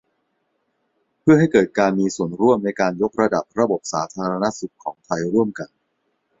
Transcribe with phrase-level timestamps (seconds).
[1.21, 5.69] เพื่อให้เกิดการมีส่วนร่วมในการยกระดับระบบสาธารณสุของไทยร่วมกัน